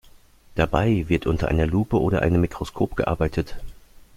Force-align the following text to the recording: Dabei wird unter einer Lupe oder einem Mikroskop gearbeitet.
Dabei 0.55 1.05
wird 1.09 1.27
unter 1.27 1.49
einer 1.49 1.67
Lupe 1.67 2.01
oder 2.01 2.23
einem 2.23 2.41
Mikroskop 2.41 2.95
gearbeitet. 2.95 3.57